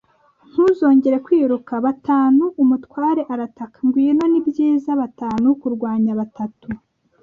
ntuzongere 0.51 1.17
kwiruka.” 1.25 1.73
“Batanu!” 1.85 2.43
umutware 2.63 3.21
arataka. 3.33 3.77
“Ngwino, 3.85 4.23
ni 4.31 4.39
byiza. 4.47 4.91
Batanu 5.01 5.47
kurwanya 5.61 6.11
batatu 6.19 6.67